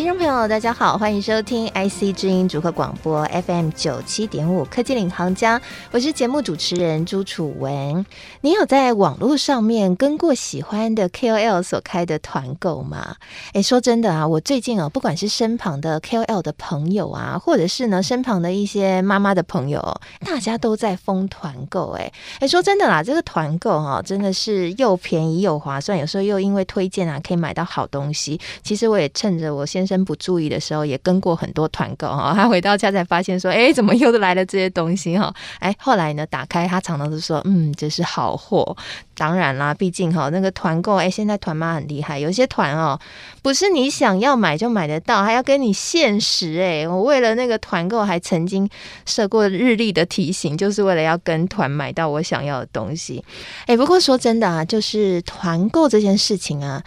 [0.00, 5.60] 听众朋友，大家好，欢迎收听 IC 知音主客广播 FM 九七点五科技领航家，
[5.90, 8.06] 我是节目主持人朱楚文。
[8.40, 13.16] 你有在网络上面跟过喜欢的 KOL 所开的团购吗？
[13.52, 21.90] 诶，说真的啊，我最近啊，不管是身旁的 KOL 的朋友啊，或者是呢身旁的一些妈妈的朋友，大家都在疯团购。
[21.98, 22.10] 诶，
[22.40, 28.40] 诶，说真的啦，这个团购哈，真的是又便宜又划算，有时候又因为推荐啊，可以买到好东西。
[28.62, 32.32] 其实我也趁着我先真不注意的时候，也跟过很多团购哈。
[32.32, 38.76] 他回到家才发现说：“哎，怎么又来了这些东西哈？”哎，后来呢，打开他常常都说：“嗯，这是好货。”
[39.18, 42.98] 当然啦，毕竟哈那个团购，哎，现在团妈很厉害，有些团哦，
[43.42, 46.60] 不是你想要买就买得到，还要跟你限时。
[46.62, 48.70] 哎，我为了那个团购，还曾经
[49.04, 53.22] 设过日历的提醒，就是为了要跟团买到我想要的东西。
[53.66, 56.82] 哎，不过说真的啊，就是团购这件事情啊。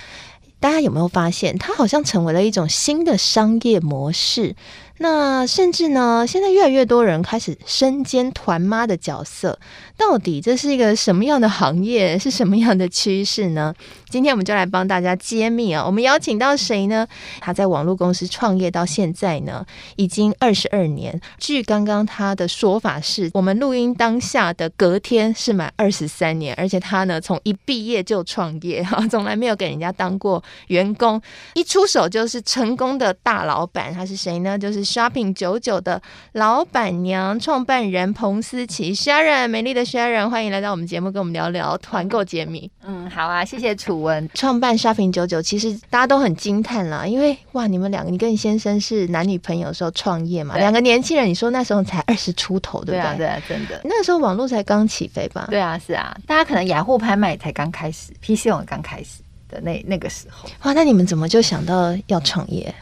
[0.63, 4.55] 大家有没有发现，它好像成为了一种新的商业模式？
[5.03, 9.59] 那甚至呢，现在越来越多人开始身兼团妈的角色。
[9.97, 12.17] 到底这是一个什么样的行业？
[12.17, 13.73] 是什么样的趋势呢？
[14.09, 15.85] 今天我们就来帮大家揭秘啊！
[15.85, 17.05] 我们邀请到谁呢？
[17.41, 19.65] 他在网络公司创业到现在呢，
[19.97, 21.19] 已经二十二年。
[21.37, 31.21] 据刚刚他的说法是，我们录音当下的隔天是满二十三年，而且他呢，从一毕业就创业哈， 从来没有给人家当过员工，
[31.55, 33.93] 一出手就是成功的大老板。
[33.93, 34.57] 他是谁呢？
[34.57, 35.99] 就是 Shopping 九九的
[36.33, 42.69] 老板娘、创办人彭思琪 Sharon，美丽的 Sharon，欢迎来到我们节目，跟我们聊聊团购揭秘。
[42.85, 44.29] 嗯，好啊，谢谢楚文。
[44.35, 53.01] 创办 Shopping 九九，其实大家都很惊叹啦，因为哇，你们两个，你跟你先生是男女朋友的时候创业嘛，两个年轻人，你说那时候才 二十出头，对不对？
[53.01, 53.81] 对啊，对啊，真的。
[53.83, 55.47] 那时候网络才刚起飞吧？
[55.49, 60.47] 对啊，是啊，大家可能雅虎拍卖才刚开始，PC 网刚开始的那那个时候。
[60.63, 62.73] 哇，那你们怎么就想到要创业？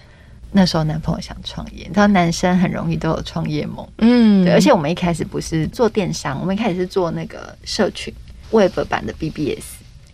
[0.52, 4.54] 那时候男朋友想创业，你知道男生很容易都有创业梦，嗯，对。
[4.54, 8.14] 而且我们一开始不是做电商，我们一开始是做那个社群
[8.52, 9.64] Web 版的 BBS，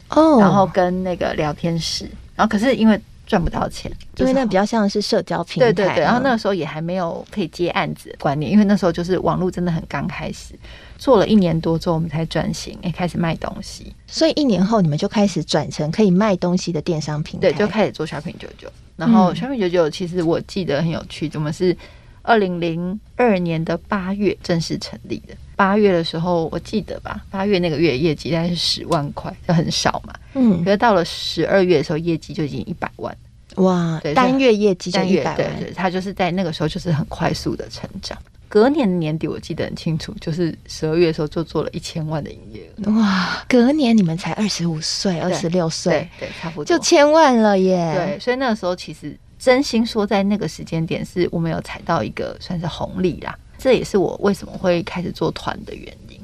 [0.10, 2.06] 哦，然后跟那个聊天室，
[2.36, 6.04] 然后可是因为赚不到钱，因为那比较像是社交平台，对对对。
[6.04, 10.54] 然后那个时候也还没有可以接案子的观念，因为那时候就是网络真的很刚开始，
[11.00, 13.94] 做了一年多之后，我们才转型，哎，开始卖东西。
[14.06, 18.72] 所以一年后你们就开始转成可以卖东西的电商平台，对，就开始做 Shopping 九九。
[18.98, 21.78] 然后，Shopping 九九其实我记得很有趣，我们是
[22.24, 25.34] 二零零二年的八月正式成立的。
[25.56, 30.14] 八月的时候，我记得吧，八月那个月业绩大概是十万块，就很少嘛。
[30.34, 30.64] 嗯。
[30.64, 33.16] 可是到了十二月的时候，业绩就已经一百万。
[33.56, 34.00] 哇！
[34.04, 35.36] 对，单月业绩就一百万。
[35.36, 38.18] 对对，它就是在那个时候就是很快速的成长。
[38.50, 42.92] 隔年的年底我记得很清楚，就是十二月的时候就做了一千万的营业额。
[42.94, 43.44] 哇！
[43.48, 47.94] 隔年你们才二十五岁、二十六岁，对，差不多就千万了耶。
[47.94, 53.38] 对，所以那个时候其实真心说，在那个时间点是我们有踩到一个算是红利啦。
[53.58, 56.16] 这也是我为什么会开始做团的原因。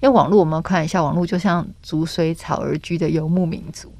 [0.00, 3.90] 因为网络我们看一下，网络就像逐水草而居的游牧民族，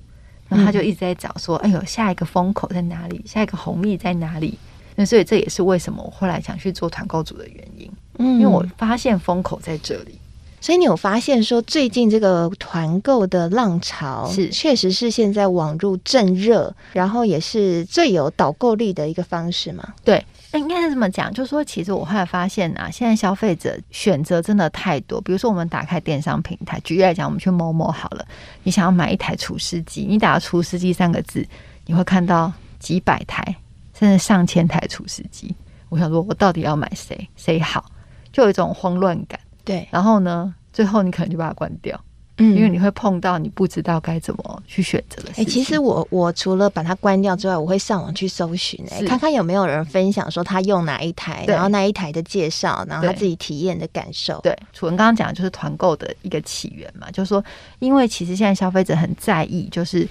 [0.48, 3.22] 然后他就一直在找说：“哎呦，下一个风口在哪里？
[3.26, 4.58] 下一个红利在哪里？”
[4.94, 10.18] 那所以这也是为什么我后来想去做团购组的原因，嗯，因为我发现风口在这里，
[10.60, 19.94] 所以你有发现说最近这个团购的浪潮是确实是现在网络正热，然后也是最有导购力的一个方式嘛？
[20.04, 28.24] 对，那应该是这么讲，就是说其实我后来发现啊，现在消费者选择真的太多，比如说我们打开电商平台，举例来讲，我们去某某好了，
[28.62, 31.44] 你想要买一台除湿机，你打“除湿机”三个字，
[31.86, 33.56] 你会看到几百台。
[33.98, 35.54] 甚至上千台除湿机，
[35.88, 37.28] 我想说，我到底要买谁？
[37.36, 37.84] 谁好？
[38.32, 39.38] 就有一种慌乱感。
[39.64, 41.98] 对，然后呢，最后你可能就把它关掉，
[42.38, 45.44] 嗯，因为你会碰到你不知道该怎么去选择的事情。
[45.44, 54.40] 哎、欸，其实我我除了把它关掉之外，我会上网去搜寻，哎，看看有没有人分享说他用哪一台，然后那一台的介绍，然后他自己体验的感受。
[54.42, 57.42] 对，楚文刚刚讲的就是团购的一个起源嘛，就是说，
[57.78, 60.08] 因为其实现在消费者很在意，就是。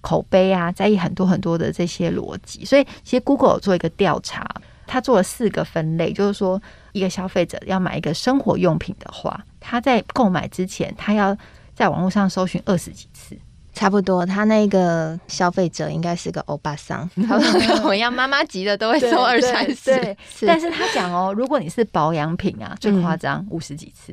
[0.00, 4.48] 口碑啊，在意很多很多的这些逻辑，所以其实 Google 有做一个调查，
[4.86, 6.60] 他做了四个分类，就是说
[6.92, 11.36] 一个消费者要买一个生活用品的话，他在购买之前，他要
[11.74, 13.36] 在网络上搜寻二十几次，
[13.72, 14.24] 差不多。
[14.24, 19.84] 他那个消费者应该是个欧巴桑，他说跟我一样，妈妈级的都会搜二三十。
[19.84, 20.16] 对，
[20.46, 24.12] 但是他讲哦，如果你是保养品啊，最夸张五十几次，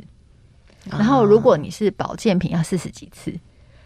[0.92, 3.34] 嗯，然后如果你是保健品，要四十几次。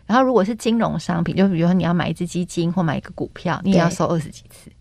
[0.10, 4.72] 然后，如果是金融商品，就比如说你要买一只基金或买一个股票，你也要收二十几次。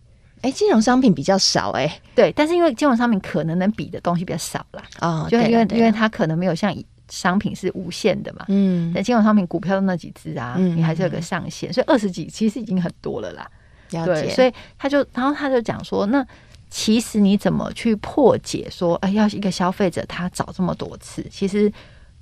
[0.41, 6.75] 哎，金融商品比较少哎、欸，对，但是因为金融商品可能能比的东西比较少啦，哦，就因为对因为它可能没有像
[7.09, 13.47] 商品是无限的嘛，嗯，但金融商品股票的那几只啊，嗯你还是有个上限，所以二十几其实已经很多了啦。
[13.91, 16.25] 了对，解，所以他就然后他就讲说，那
[16.71, 21.71] 其实你怎么去破解说，哎，要一个消费者他找这么多次，其实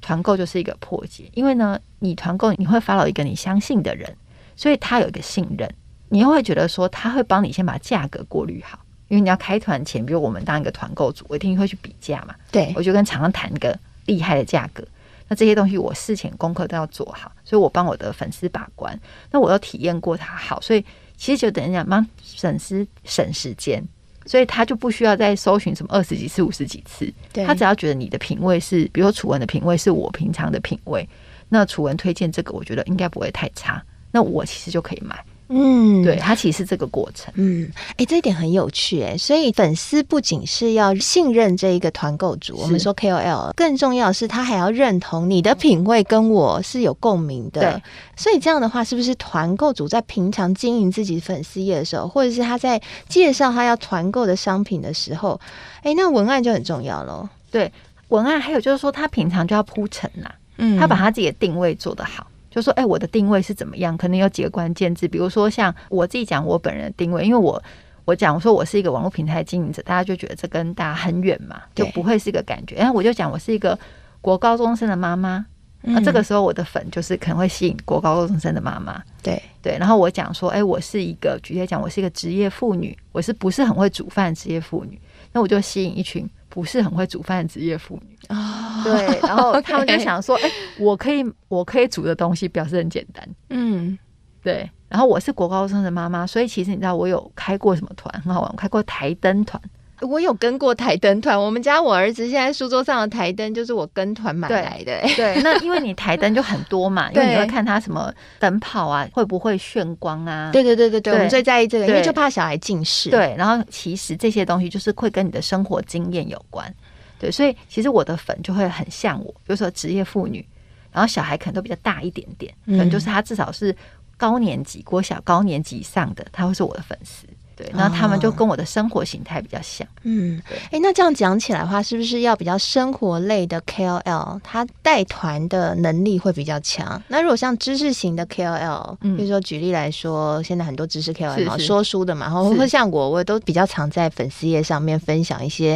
[0.02, 4.16] 团购就是一个破解，因为呢，你团购你会 follow 一个你相信的人，
[4.56, 5.70] 所以他有一个信任。
[6.10, 8.80] 你又会觉得说他会帮你先把价格过滤好，
[9.10, 12.34] 因为你要开团前，比如我们当一个团购组，我一定会去比价嘛。
[12.50, 14.82] 对，我就跟厂商谈一个厉害的价格。
[15.28, 18.98] 那这些东西我事前功课都要做好，所以我帮我的粉丝把关。
[19.30, 20.86] 那我又体验过它好，所以
[21.18, 22.08] 其实就等于讲帮
[22.38, 23.84] 粉丝省时间，
[24.28, 27.12] 所以他就不需要再搜寻什么二十几次、五十几次。
[27.46, 31.08] 他只要觉得你的品味是，比如说楚文的品味是我平常的品味，
[31.50, 33.82] 那楚文推荐这个，我觉得应该不会太差，
[34.12, 35.18] 那我其实就可以买。
[35.50, 37.34] 嗯，对，它其实是这个过程。
[37.38, 47.62] 嗯，哎、欸，这一点很有趣哎，所以粉丝不仅是要信任这一个团购主，我们说 KOL，更重要的是他还要认同你的品味跟我是有共鸣的。
[47.62, 47.84] 对，
[48.16, 55.40] 所以这样的话，是不是团购主在平常经营自己粉丝页的时候，或者是他在介绍他要团购的商品的时候，
[55.78, 57.28] 哎、欸，那文案就很重要喽。
[57.50, 57.72] 对，
[58.10, 62.28] 文案还有就是说，他平常就要铺陈呐，嗯，他把他自己的定位做得好。
[62.58, 63.96] 就说，哎、欸，我的定位是怎么样？
[63.96, 67.62] 可能有几个关键字，比如说像我自己讲我本人的定位，因为我
[68.04, 72.76] 我讲我说我是一个网络平台经营者，大家就觉得这跟大家很远嘛，就不会是一个感觉。
[72.78, 73.78] 然后我就讲我是一个
[74.22, 75.46] 国高中生的妈妈，
[75.82, 79.00] 那、嗯、这个时候我的粉就是可能会吸引国高中生的妈妈。
[79.22, 85.00] 对对，然后我讲说，哎、欸，我是一个举例来讲，我是一个职业妇女，我是不是很会煮饭职业妇女？
[85.32, 86.28] 那我就吸引一群
[86.58, 88.18] 不是很会煮饭的职业妇女。
[88.30, 93.96] 哦，对，然后 他们就想说，哎、欸，我可以，我可以煮的东西表示很简单，嗯，
[94.42, 94.68] 对。
[94.90, 99.62] 然后我是国高中的妈妈，所以其实你知道我有开过什么团很好玩，我开过台灯团，
[100.02, 101.40] 我有跟过台灯团。
[101.40, 105.02] 我们家我儿子现在书桌上的台灯就是我跟团买来的。
[105.02, 110.52] 对，对 那因为你台灯就很多嘛，因为你会看它什么灯泡啊，会不会炫光啊？
[110.52, 113.10] 对对对对对，我们最在意这个，因为就怕小孩近视。
[113.10, 116.72] 对，然后其实这些东西就是会跟你的生活经验有关。
[117.20, 120.46] 对，所以其实我的粉就会很像我，比如说职业妇女，
[120.92, 123.76] 然后小孩可能都比较大一点点，可能就是他至少是
[124.16, 127.26] 高年级、国小高年级以上的，他会是我的粉丝。
[127.58, 129.86] 对，那他们就跟我的生活形态比较像。
[130.04, 137.02] 嗯，哎、欸，那这样讲起来的话，是不是要比较生活类的 KOL，他带团的能力会比较强？
[137.08, 145.76] 那如果像知识型的 KOL，比如说举例来说，现在很多知识 KOL 嘛，说书的嘛，然后会像我，我都比较常在粉丝页上面分享一些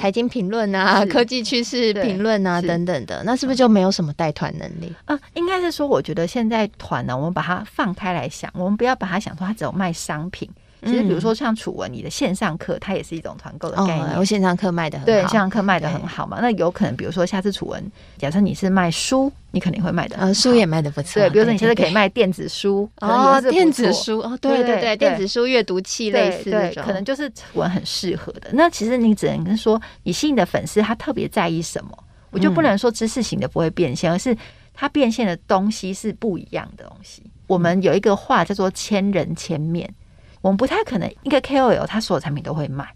[0.00, 3.22] 财经评论啊、 科技趋势评论啊等等的。
[3.24, 5.18] 那是不是就没有什么带团能力啊？
[5.34, 10.48] 应该是说，我觉得现在团呢，我们把它放开来想，我们不要把它想说它只有卖商品。
[10.84, 14.16] 其实，比如说像楚文，你的线上课，它也是一种团购的概念。
[14.16, 16.38] 我线上课卖的很好，对，线上课卖的很好嘛。
[16.40, 21.20] 那有可能，比如说下次楚文，假设你是卖书，你肯定会卖的，呃，书也卖的不错。
[21.20, 28.50] 对，比如说你现在可以卖电子书哦，电子书哦，对对对，电子书阅读器类似的，可能就是楚文很适合的。
[28.52, 31.90] 那其实你只能跟说，你吸引的粉丝他特别在意什么，
[32.30, 34.36] 我就不能说知识型的不会变现，而是
[34.72, 37.24] 他变现的东西是不一样的东西。
[37.48, 39.92] 我们有一个话叫做千人千面。
[40.40, 42.86] 我们不太可能一个 KOL 他所有产品都会卖，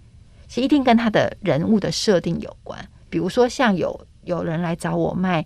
[0.49, 2.79] 其实一定跟他的人物的设定有关。
[3.11, 5.45] 比如说，像有有人来找我卖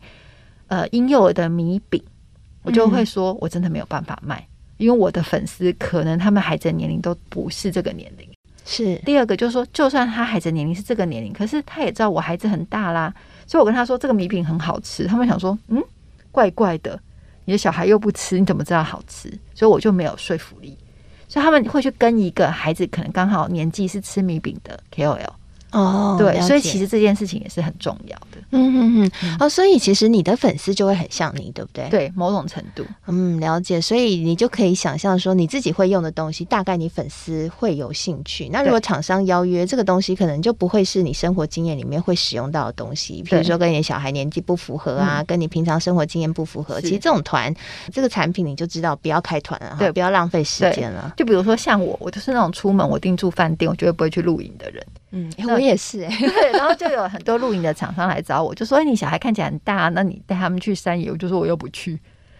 [0.68, 2.02] 呃婴幼儿的米饼，
[2.62, 8.28] 我就会说我真的没有办法卖，因为我的粉丝可能他们孩子的年龄都不是这个年龄。
[8.64, 13.14] 是第二个就是说，就算他孩子的年龄是这个年龄，可是他也知道我孩子很大啦，
[13.47, 15.82] 所以我跟他说这个米饼很好吃，他们想说嗯
[16.32, 17.00] 怪怪的，
[17.44, 19.28] 你的小孩又不吃，你怎么知道好吃？
[19.54, 20.76] 所以我就没有说服力。
[21.28, 25.30] 所以他们会去跟一个孩子可能刚好年纪是吃米饼的 KOL
[25.76, 28.38] 哦，对，所以其实这件事情也是很重要的。
[28.50, 31.88] 嗯嗯嗯，哦，所以其实你的粉丝就会很像你，对不对？
[31.90, 33.80] 对，某种程度，嗯，了解。
[33.80, 38.49] 所以你就可以想象说，你自己会用的东西，大概你粉丝会有兴趣。
[38.49, 46.80] 那如果厂商邀约这个东西，可能就不会是你生活经验里面会使用到的东西，比如说跟你的小孩年纪不符合啊，跟你平常生活经验不符合。
[46.80, 47.54] 其实这种团，
[47.92, 51.12] 这个产品你就知道不要开团了，对，不要浪费时间了。
[51.16, 54.83] 就比如说像我，我就是那种出门我订住饭店，我绝对不会去露营的人。
[55.12, 61.98] 嗯，我也是对，然后就有很多露营的厂商来找我， 就说：“哎，你小孩看起来很大，那你带他们去山野。”我就说：“我又不去，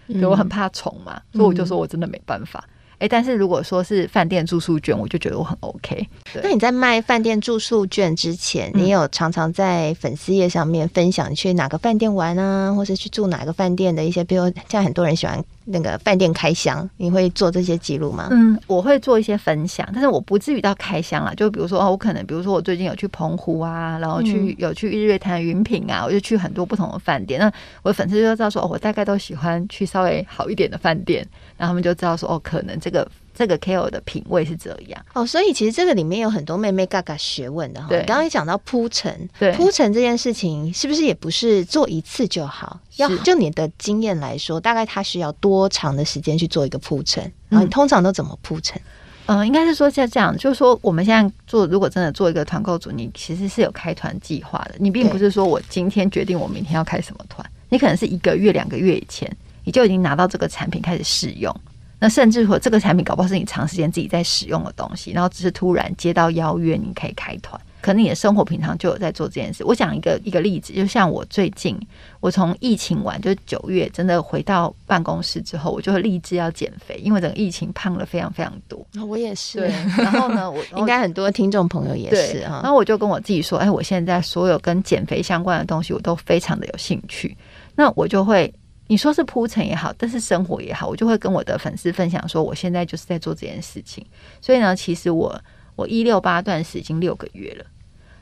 [0.09, 1.21] 因为我很怕虫嘛。
[1.33, 2.65] 嗯”所以我就说我真的没办法。
[2.99, 6.07] 哎、嗯，但是如果说是饭店住宿券，我就觉得我很 OK。
[6.43, 18.29] 那你在卖饭店住宿券之前，你有常常在粉丝页上面分享你去哪个饭店玩啊，或是去住哪个饭店的一些，比如像很多人喜欢那个饭店开箱，你会做这些记录吗？
[18.31, 21.33] 嗯，我会做一些分享，但是我不至于到开箱啦。
[21.35, 27.41] 就比如说哦，我可能比如说我最近有去澎湖啊，然后去、嗯、有去日月潭云品啊，我就去很多不同的饭店。
[27.41, 31.27] 那我的粉丝就知道说哦，我大概都喜欢去稍微好一点的饭店，
[31.57, 33.11] 然后他们就知道说哦，可能这个。
[33.39, 37.87] 这个 KOL 的品味是这样哦，所以其实这个里面有很多妹妹嘎嘎学问的哈。
[37.87, 42.81] 对，刚刚也讲到铺陈，对，铺陈这件事情是不是也不是做一次就好？
[42.97, 47.31] 要就你的经验来说，大概它需要多长的时间去做一个铺陈？
[47.51, 48.81] 然后你通常都怎么铺陈？
[49.27, 54.77] 嗯、呃，应该是说像这样，就是说我们现在做，如果真的做一个团购组，你其实是有开团计划的。
[54.79, 59.31] 你并不是说我今天决定我明天要开什么团，你可能是一个月、两个月以前
[59.63, 61.55] 你就已经拿到这个产品开始试用。
[61.99, 67.61] 那甚至说这个产品搞不好是你长时间自己在使用的东西，然后只是突然接到邀约，你可以开团。
[67.81, 69.65] 可能你的生活平常就有在做这件事。
[69.65, 71.79] 我讲一个一个例子，就像我最近，
[72.19, 78.85] 我从疫情完就是九月，真的回到办公室之后，我就会立志要减肥，因为整个疫情胖了非常非常多。
[79.07, 79.61] 我也是。
[79.61, 79.69] 对。
[79.97, 82.61] 然后呢，我应该很多听众朋友也是啊。
[82.63, 87.37] 然后我就跟我自己说，哎，我现在所有跟减肥相关的东西，我都非常的有兴趣。
[87.77, 88.53] 那我就会。
[88.89, 94.07] 你说是铺陈也好，但是生活也好，我就会跟我的粉丝分享说，我现在就是在做这件事情。
[94.41, 95.41] 所以呢，其实我
[95.75, 97.65] 我一六八断食已经六个月了。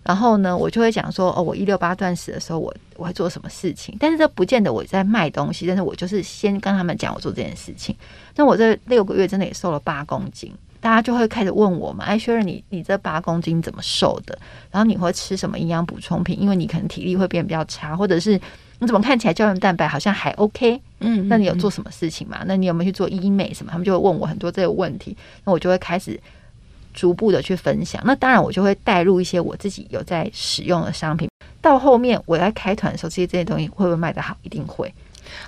[0.02, 3.96] 然后呢，我就会讲说，哦，我一六八断食的时候，我我会做什么事情。
[3.98, 7.94] 但是这不见得我在卖东西，但是我就是先跟他们讲我做这件事情。
[8.34, 14.38] 那我这六个月真的也瘦了八公斤，大家就会开始问我嘛，哎，Sharon，你你这八公斤怎么瘦的？
[14.70, 16.38] 然后你会吃什么营养补充品？
[16.40, 18.40] 因为你可能体力会变比较差，或者是。
[18.84, 20.80] 你怎么看起来胶原蛋白好像还 OK？
[21.00, 22.44] 嗯，那你有做什么事情吗？
[22.46, 23.72] 那你有没有去做医美什么？
[23.72, 26.20] 他们就会问我很多这个问题，那我就会开始
[26.92, 28.00] 逐步的去分享。
[28.04, 31.28] 那当然，我就会带入一些我自己有在使用的商品。
[31.60, 34.36] 到后面我在开团的时候，这些这些东西会不会卖得好？
[34.42, 34.92] 一定会。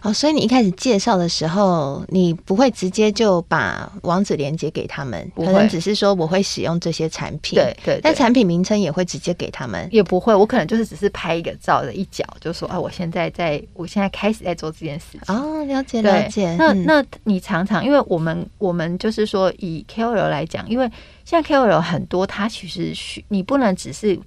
[0.03, 15.21] 哦，所以你一开始介绍的时候，你不会直接就把网址连接给他们，可能只是说我会使用这些产品，对对，但产品名称也会直接给他们，也不会，我可能就是只是拍一个照的一角，就说啊，我现在在，我现在开始在做这件事情。
[15.27, 16.55] 哦，了解了解。
[16.57, 20.91] 那那你常常，因为我们我们就是说以 KOL 来讲，因为
[21.25, 24.19] 现在 KOL 很多，它其实需你不能只是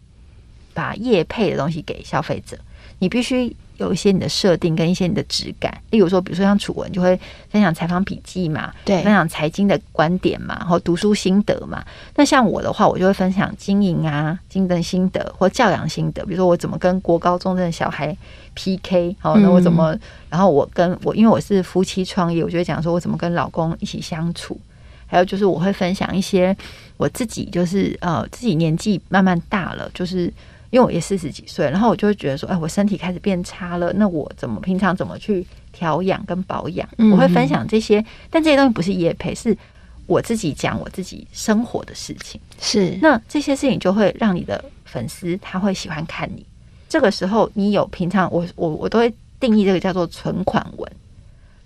[0.73, 2.57] 把业配的东西给消费者，
[2.99, 3.55] 你必须。
[3.79, 7.19] 有一些你的设定跟一些你的质感，例如说，比如说像楚文就会
[7.49, 11.83] 分享采访笔记嘛，对，分享财经的观点嘛，然后读书心得嘛。
[12.15, 18.15] 那像我的话，我就会分享经营啊、经营心得或教养心得，比如说我怎么跟国高中的小孩
[18.53, 24.59] PK，好，那我怎么，嗯、然后我跟我因为我是夫妻创业，我就会讲说我怎么跟老公一起相处，
[25.07, 26.55] 还有就是我会分享一些
[26.97, 30.31] 我自己就是呃自己年纪慢慢大了，就是。
[30.71, 36.87] 因为我也四十几岁，然后我就会觉得说，哎，我身体开始变差了，那我怎么平常怎么去调养跟保养？
[37.11, 39.57] 我会分享这些，但这些东西不是业配，是
[40.05, 42.39] 我自己讲我自己生活的事情。
[42.59, 46.45] 是，那这些事情就会让你的粉丝他会喜欢看你。
[46.87, 50.91] 这个时候，你有平常我我我都会定义这个叫做存款文，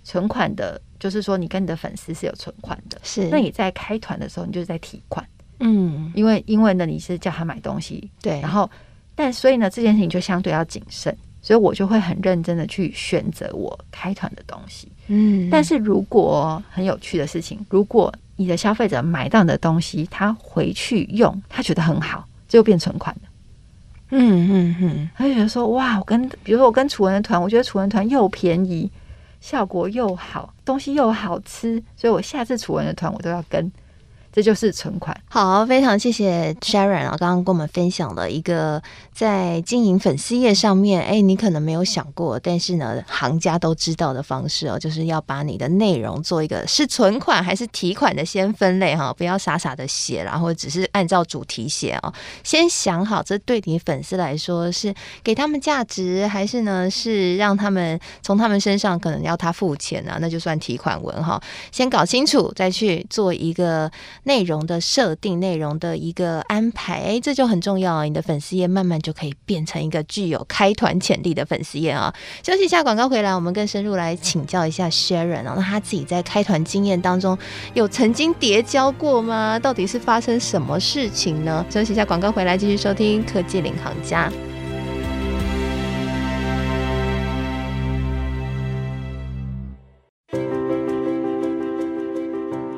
[0.02, 2.98] 存款的，就是说你跟你的粉丝是有存款的。
[3.02, 5.26] 是，那你在开团的时候，你就是在提款。
[5.60, 8.70] 嗯，因为因为呢，你是叫他买东西，对，然后。
[9.14, 14.88] 但所以呢，这件事情就相对要谨慎，所以我就会很认真的去选择我开团的东西。
[15.06, 23.28] 嗯，但是如果很有趣的事情，如果你的消费者买到你的东西，他回去用，他觉得很好，就变存款了。
[24.10, 28.90] 嗯嗯嗯，他就觉得说，哇，我跟比如说我跟楚文的团，我觉得楚文团又便宜，
[29.40, 33.70] 效果又好，东西又好吃，所以我下次楚文的团我都要跟。
[34.34, 35.16] 这就是存款。
[35.28, 52.12] 好，非常谢谢 Sharon 啊，刚刚跟我们分享了一个在经营粉丝页上面，哎，你可能没有想过，但是呢，行家都知道的方式哦，就是要把你的内容做一个是存款还是提款的先分类哈，不要傻傻的写，然后只是按照主题写哦，
[52.42, 63.88] 先想好这对你粉丝来说是给他们价值，还是呢是让他们从他们身上可能要他付钱啊，那就算提款文哈，先搞清楚再去做一个。
[64.24, 68.04] 内容的设定，内容的一个安排，哎，这就很重要啊！
[68.04, 72.12] 你的粉丝页慢慢就可以变成一个具有开团潜力的粉丝页啊！
[72.42, 77.38] 休息一下，广告回来，我们更深入来请教一下 Sharon 啊，那他自己在开团经验当中
[77.74, 79.58] 有曾经叠交过吗？
[79.58, 81.64] 到底是发生什么事情呢？
[81.70, 84.32] 休息一下，广告回来继续收听科技领航家。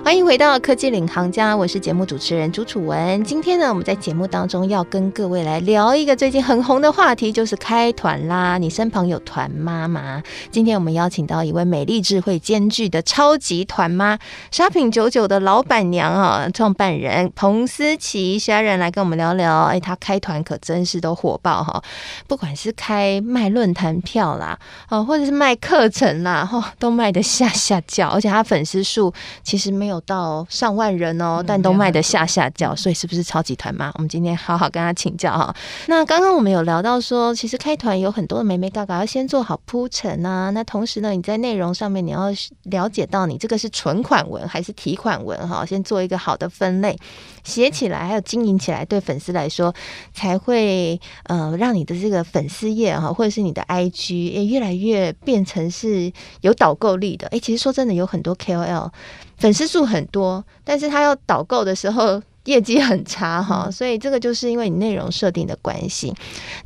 [0.06, 3.24] 欢迎回到科技领航家，我是节目主持人朱楚文。
[3.24, 8.56] 今天呢，我们在节目当中要跟各位来聊一个最近很红的话题，就是开团啦。
[8.56, 10.22] 你身旁有团妈吗？
[10.52, 14.16] 今天我们邀请到一位美丽智慧兼具的超级团妈
[14.52, 19.62] 沙品九九的老板娘啊，创办人彭思琪 Sharon 来跟我们聊聊。
[19.62, 21.82] 哎，她开团可真是都火爆哈，
[22.28, 24.56] 不管是开卖论坛票啦，
[24.88, 30.26] 哦，或者是卖课程啦，哈，都卖得下下叫，而且她粉丝数其实没有到。
[30.26, 33.92] 哦，上万人哦，但都卖的下下叫，所以是不是超级团妈？
[33.94, 35.54] 我们今天好好跟他请教哈。
[35.86, 40.50] 那刚刚我们有聊到说，其实开团有很多的眉眉嘎嘎，要先做好铺陈啊。
[40.50, 42.30] 那同时呢，你在内容上面你要
[42.64, 46.98] 了解到你这个是存款文还是提款文哈，先做一个好的分类，
[47.44, 49.72] 写起来还有经营起来，对粉丝来说
[50.12, 57.28] 才会呃让你的这个粉丝页哈，或者是你的 IG 也越来越变成是有导购力的。
[57.28, 58.90] 哎，其实说真的，有很多 KOL。
[59.38, 66.14] 粉丝数很多，但是他要导购的时候业绩很差哈，嗯、所以这个就是因为你内容设定的关系。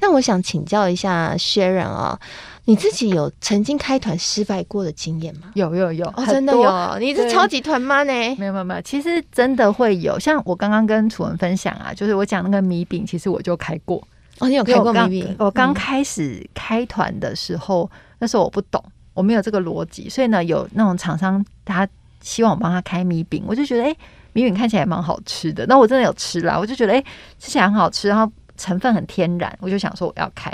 [0.01, 2.21] 那我想请教一下 Sharon 啊、哦，
[2.67, 5.51] 你自己有曾经开团失败过的经验吗？
[5.55, 8.13] 有有有，哦、真的有，你是超级团妈呢？
[8.37, 10.19] 没有没有没有，其实真的会有。
[10.19, 14.07] 像我刚刚跟楚文分享啊，就是我讲那个米饼，其实我就开过。
[14.39, 15.35] 哦，你有开过米饼？
[15.39, 18.85] 我刚开始开团的时候，嗯、那时候我不懂，
[19.15, 21.89] 我没有这个逻辑，所以呢，有那种厂商他。
[22.21, 23.97] 希望我帮他开米饼，我就觉得哎、
[24.33, 25.67] 米饼看起来蛮好吃的。
[25.67, 27.05] 那我真的有吃啦，我就觉得哎、
[27.39, 30.53] 吃起来很好吃，然后成分很天然，我就想说我要开，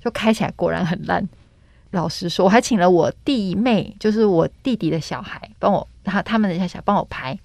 [0.00, 1.26] 就开起来果然很烂。
[1.92, 7.38] 老实说，我还请了我弟妹，就是我弟弟的小孩，帮我他他们的小小孩帮我拍。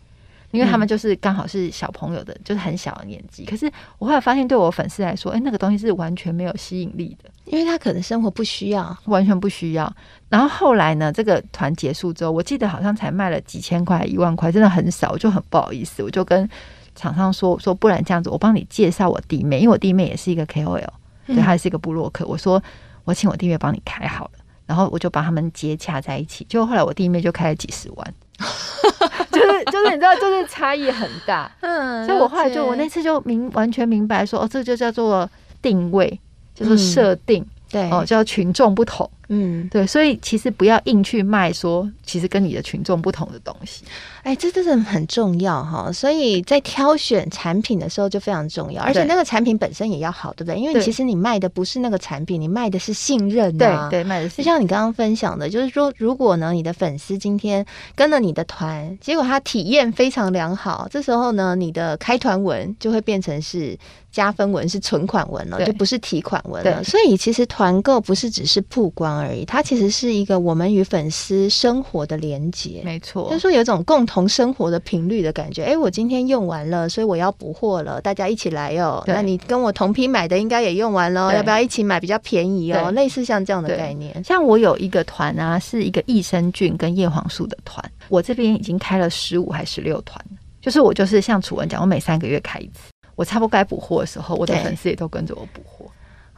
[0.51, 3.45] 因为他们就是刚好是小朋友的，嗯、就是很小的年纪。
[3.45, 9.93] 可是我后来发现，对我粉丝来说，哎，那个东西是完全没有吸引力的，因为他可能生活不需要，完全不需要。
[10.27, 16.49] 然后后来呢，这个团结束之后，我记得好像才卖了几千块、一万块，真的很少，我就很不好意思，我就跟
[16.95, 20.87] 厂商说说，不然这样子，我帮你介绍我弟妹，因为我弟妹也是一个 KOL，
[21.27, 22.25] 对，他也是一个部落客。
[22.25, 22.61] 我说
[23.03, 24.31] 我请我弟妹帮你开好了，
[24.65, 26.45] 然后我就把他们接洽在一起。
[26.49, 28.13] 结果后来我弟妹就开了几十万。
[29.31, 35.29] 就是就是你知道，就是差异很大，嗯，所以我后来就我那次就明完全明白说，哦，这就叫做
[35.61, 36.19] 定位，
[36.55, 37.41] 就是设定。
[37.43, 43.83] 嗯对哦，叫群众不同，嗯，对，所以其实不要硬去卖说，其实跟你的群众不同的东西，
[44.23, 45.91] 哎，这真的很重要哈。
[45.91, 50.59] 所以在挑选产品的时候就非常重要，而且那个产品本身也要好，对不对？
[50.59, 54.37] 因为其实你卖的不是那个产品，你卖的是信任啊，对对，卖的是。
[54.37, 57.63] 就像你刚刚分享的，就是说，如果呢，你的粉丝今天
[57.95, 63.77] 跟了你的团，结果他体验非常良好，这时候呢，你的开团文就会变成是。
[64.11, 66.83] 加分文是存款文了，就不是提款文了。
[66.83, 72.81] 所以其实团购不是只是曝光而已，它其实是一个我们与粉丝生活的连接。
[72.83, 75.63] 没错，就是说有一种共同生活的频率的感觉。
[75.63, 79.03] 哎、欸，我今天用完了，所以我要补货了，大家一起来哦。
[79.05, 82.89] 那你跟我同批买的应该也用完了，要不要一起买比较便宜哦？
[82.91, 84.23] 类似像这样的概念。
[84.23, 90.23] 像我有一个团啊，是一个益生菌跟叶黄素的团，我这边已经开了十五还十六团，
[90.61, 92.91] 就是我就是像楚文讲，我每三个月开一次。
[93.15, 95.78] 我差不多该补货的时候，我的粉丝也都跟着我补货。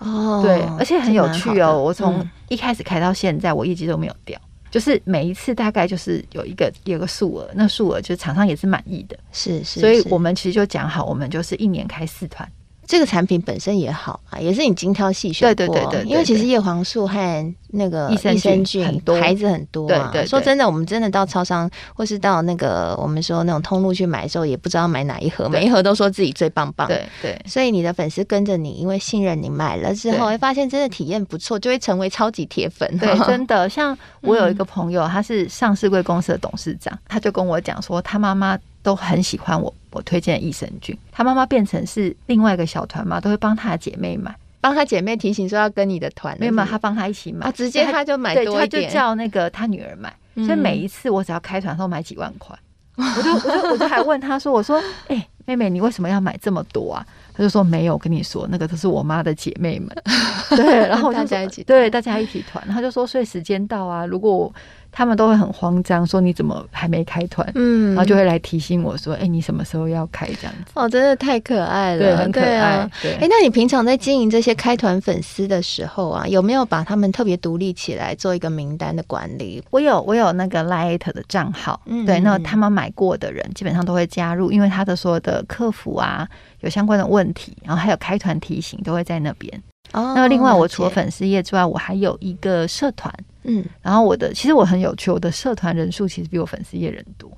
[0.01, 1.81] 哦，对，而且很有趣哦。
[1.81, 9.17] 我从一开始开到现在，我业绩都没有掉，就是每一次大概就是有一个有一个数额，那数额就是厂商也是满意的。
[9.31, 12.49] 是是，所以我们其实就讲好，我们就是一年开四团。
[12.91, 15.55] 这个产品本身也好啊，也是你精挑细选过。
[15.55, 20.09] 对对对对，因为其实叶黄素和那个益生菌很多牌子很多啊。
[20.11, 26.85] 对对，说真的，我们真的到超商或是到那个我们说那种通路去买的时候，也不知道买哪一盒，每一盒都说自己最棒棒。
[26.85, 27.41] 对对。
[27.47, 32.97] 所以你的粉丝跟着你，因为信任你买了之后，会发现真的体验不错，就会成为超级铁粉。
[32.97, 33.69] 对， 真的。
[33.69, 38.59] 像我有一个朋友，他是上市贵公司的董事长，他就跟我讲说，他妈妈。
[38.83, 40.97] 都很喜欢我，我推荐的益生菌。
[41.11, 46.35] 她妈妈变成是另外一个小团嘛，都会帮她的姐妹买，帮她姐妹提醒说要跟你的团。
[46.39, 50.13] 没有嘛，她帮她一起买，啊、直接她就买多一点，他就叫那个她女儿买。
[50.35, 52.57] 嗯、所以每一次我只要开团，都买几万块，
[52.95, 54.77] 我就我就我就还问她说：“我说，
[55.09, 59.89] 哎、欸，妹妹，你为什么要买这么多啊？”他就说：“没有，我跟你说，那个都是我妈的姐妹们。”
[60.55, 62.65] 对，然后大家一起，对，大家一起团。
[62.67, 64.53] 他就说：“所以时间到啊，如果。”
[64.91, 67.49] 他们都会很慌张，说你怎么还没开团？
[67.55, 72.45] 嗯，然后就会来提醒我说：“哎、欸，你什么时候要开？”这样子哦，真的太可爱了，对，很可爱。
[72.45, 79.63] 哎对、啊欸，那你平常在经营这些开团粉丝的时候啊，有没有把他们特别独立起来做一个名单的管理？
[79.69, 86.27] 我有，我有那个 Light 的账号，嗯，对，那他们买过的人基本上都会加入，因为他的所有的客服啊，
[86.59, 89.61] 有相关的问题，然后还有开团提醒都会在那边。
[89.93, 93.13] 哦，那另外我除了粉丝页之外，我还有一个社团。
[93.43, 97.31] 嗯，然后我的其实我很有趣，我的社团人数其实比我粉丝页人多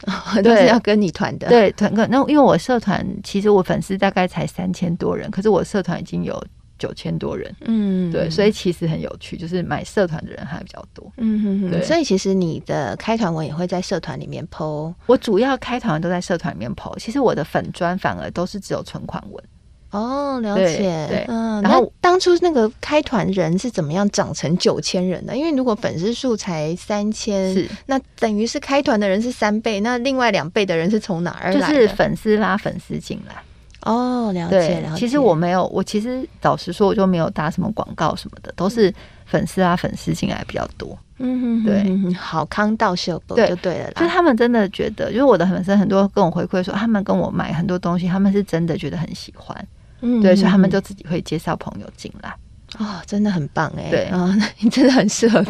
[0.42, 1.48] 都是要跟你团的。
[1.48, 6.42] 对，团个那因为我社团其实我粉丝大概才三千多人，可是我社团已经有
[6.78, 7.54] 九千多人。
[7.66, 11.12] 嗯，对，所以其实很有趣，就是买社团的人还比较多。
[11.18, 14.92] 嗯哼哼，对，所以其实你的开团文也会在社团里面 po。
[15.06, 19.44] 我主要开团都在社团里面 po，其实我的粉砖反而都是只有存款文。
[19.92, 21.06] 哦，了解。
[21.08, 25.36] 对，嗯，然后当初那个开团人是怎么样长成九千人的？
[25.36, 31.60] 因为如果粉丝数才三千，是那等于是开团的人是三倍，那另外两倍的人是从哪儿来的？
[31.60, 33.34] 就是粉丝拉粉丝进来。
[33.82, 34.96] 哦，了解了解。
[34.96, 38.94] 其实我没有，我其实老实说，我就没有打什么广告什么的，都是
[39.26, 40.96] 粉丝拉粉丝进来比较多。
[41.18, 43.92] 嗯哼，对，好康到秀博就对了啦。
[43.96, 49.68] 就他们真的觉得，就是我的粉丝很多跟我回馈说，他们跟我买很多东西，他们是真的觉得很喜欢。
[50.02, 52.36] 嗯，对，所以他们就自己会介绍朋友进来。
[52.82, 53.88] 哦，真的很棒哎！
[53.90, 55.44] 对啊，哦， 你真的很适合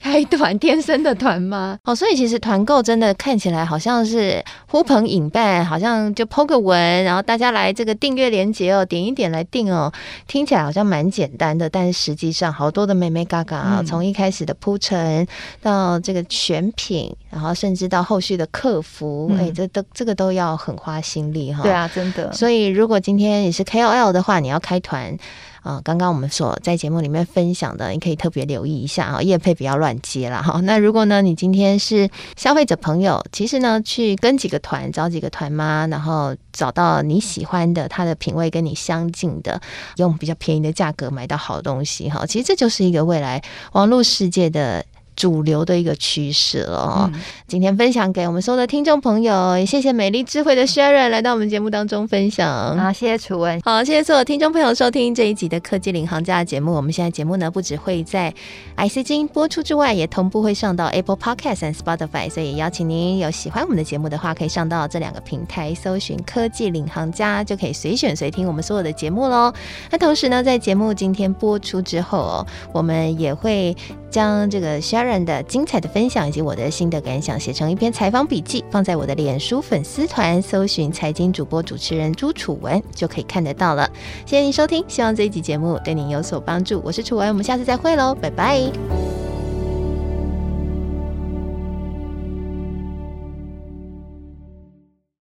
[0.00, 1.78] 开团，天生的团吗？
[1.84, 9.92] 哦，所以其实团购真的看起来好像是呼朋引伴，好像就 po 个文，然后大家来这个订阅连接哦，点一点来订哦，
[10.28, 15.26] 听起来好像蛮简单的，但是实际上好多的眉眉角角啊，从一开始的铺陈
[15.60, 21.62] 到这个选品，然后甚至到后续的客服，哎、嗯，这都这个都要很花心力哈。
[21.62, 22.32] 对啊，真的。
[22.32, 25.16] 所以如果今天你是 KOL 的话，你要开团。
[25.66, 30.60] 啊，刚刚我们所在节目里面分享的，你可以特别留意一下啊，业配不要乱接了哈。
[30.60, 39.60] 那如果呢，你今天是消费者朋友，其实呢，去跟几个团，找几个团妈，然后找到你喜欢的，他的品味跟你相近的，
[39.96, 42.24] 用比较便宜的价格买到好东西哈。
[42.24, 44.84] 其实这就是一个未来网络世界的。
[45.16, 47.10] 主流的一个趋势了哦。
[47.12, 52.78] 嗯、今天分享给我们所有的听众朋友，也谢谢美丽智慧的 Sharon 来到我们节目当中分享。
[52.78, 53.60] 好，谢谢楚文。
[53.62, 56.72] 好，谢谢所有听众朋友收听这一集的科技领航家的节目。
[56.72, 58.32] 我们现在节目呢，不只会在
[58.76, 62.28] IC 金播出之外，也同步会上到 Apple Podcast 和 Spotify。
[62.28, 69.52] 所以邀请您有喜欢我们的节目的话，可以上到这两个平台搜寻“科技领航家”，就可以随选随听我们所有的节目喽。
[69.90, 73.74] 那同时呢，在节目今天播出之后哦，我们也会
[74.10, 83.88] 将这个 Sharon 人的精彩的分享以及我的心得感想写成一篇采访笔记，放在我的脸书粉丝团，搜寻财经主播主持人朱楚文就可以看得到了。
[84.26, 86.82] 谢谢您收听，希望这一集节目对您有所帮助。
[86.84, 89.15] 我是楚文，我们下次再会喽，拜拜。